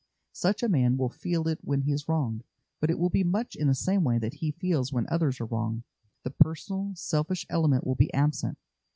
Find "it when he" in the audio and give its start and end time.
1.47-1.91